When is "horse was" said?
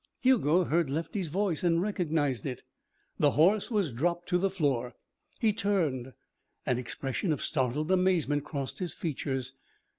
3.37-3.93